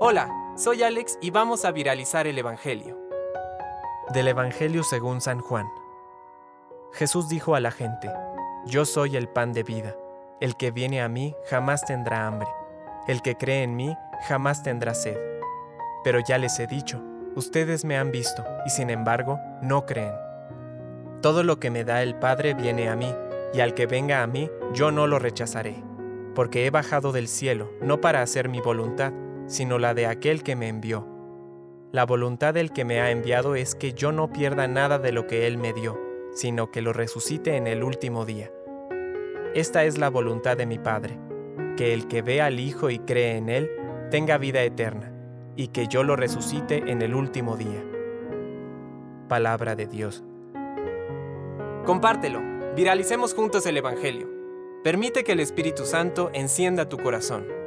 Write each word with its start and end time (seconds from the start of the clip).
Hola, 0.00 0.28
soy 0.56 0.82
Alex 0.82 1.18
y 1.20 1.30
vamos 1.30 1.64
a 1.64 1.72
viralizar 1.72 2.26
el 2.26 2.38
Evangelio. 2.38 2.98
Del 4.14 4.28
Evangelio 4.28 4.82
según 4.82 5.20
San 5.20 5.40
Juan. 5.40 5.66
Jesús 6.92 7.28
dijo 7.28 7.54
a 7.54 7.60
la 7.60 7.70
gente, 7.70 8.10
Yo 8.66 8.84
soy 8.84 9.16
el 9.16 9.28
pan 9.28 9.52
de 9.52 9.62
vida. 9.62 9.96
El 10.40 10.56
que 10.56 10.70
viene 10.70 11.02
a 11.02 11.08
mí 11.08 11.34
jamás 11.48 11.84
tendrá 11.84 12.26
hambre. 12.26 12.48
El 13.06 13.22
que 13.22 13.36
cree 13.36 13.62
en 13.62 13.76
mí 13.76 13.96
jamás 14.26 14.62
tendrá 14.62 14.94
sed. 14.94 15.18
Pero 16.02 16.20
ya 16.26 16.38
les 16.38 16.58
he 16.58 16.66
dicho, 16.66 17.02
ustedes 17.36 17.84
me 17.84 17.98
han 17.98 18.10
visto 18.10 18.44
y 18.66 18.70
sin 18.70 18.90
embargo 18.90 19.38
no 19.62 19.86
creen. 19.86 20.14
Todo 21.20 21.42
lo 21.42 21.60
que 21.60 21.70
me 21.70 21.84
da 21.84 22.02
el 22.02 22.14
Padre 22.14 22.54
viene 22.54 22.88
a 22.88 22.96
mí, 22.96 23.14
y 23.52 23.60
al 23.60 23.74
que 23.74 23.86
venga 23.86 24.22
a 24.22 24.26
mí 24.26 24.50
yo 24.72 24.90
no 24.90 25.06
lo 25.06 25.18
rechazaré, 25.18 25.82
porque 26.34 26.64
he 26.64 26.70
bajado 26.70 27.12
del 27.12 27.28
cielo 27.28 27.70
no 27.82 28.00
para 28.00 28.22
hacer 28.22 28.48
mi 28.48 28.60
voluntad, 28.60 29.12
sino 29.50 29.80
la 29.80 29.94
de 29.94 30.06
aquel 30.06 30.44
que 30.44 30.54
me 30.54 30.68
envió. 30.68 31.06
La 31.90 32.06
voluntad 32.06 32.54
del 32.54 32.70
que 32.70 32.84
me 32.84 33.00
ha 33.00 33.10
enviado 33.10 33.56
es 33.56 33.74
que 33.74 33.92
yo 33.92 34.12
no 34.12 34.32
pierda 34.32 34.68
nada 34.68 35.00
de 35.00 35.10
lo 35.10 35.26
que 35.26 35.48
él 35.48 35.58
me 35.58 35.72
dio, 35.72 36.00
sino 36.32 36.70
que 36.70 36.80
lo 36.80 36.92
resucite 36.92 37.56
en 37.56 37.66
el 37.66 37.82
último 37.82 38.24
día. 38.24 38.52
Esta 39.52 39.84
es 39.84 39.98
la 39.98 40.08
voluntad 40.08 40.56
de 40.56 40.66
mi 40.66 40.78
Padre, 40.78 41.18
que 41.76 41.92
el 41.92 42.06
que 42.06 42.22
ve 42.22 42.40
al 42.40 42.60
Hijo 42.60 42.90
y 42.90 43.00
cree 43.00 43.36
en 43.36 43.48
él 43.48 43.68
tenga 44.08 44.38
vida 44.38 44.62
eterna, 44.62 45.12
y 45.56 45.68
que 45.68 45.88
yo 45.88 46.04
lo 46.04 46.14
resucite 46.14 46.84
en 46.86 47.02
el 47.02 47.12
último 47.12 47.56
día. 47.56 47.84
Palabra 49.28 49.74
de 49.74 49.88
Dios. 49.88 50.22
Compártelo, 51.84 52.40
viralicemos 52.76 53.34
juntos 53.34 53.66
el 53.66 53.76
Evangelio. 53.76 54.28
Permite 54.84 55.24
que 55.24 55.32
el 55.32 55.40
Espíritu 55.40 55.84
Santo 55.84 56.30
encienda 56.34 56.88
tu 56.88 56.98
corazón. 56.98 57.60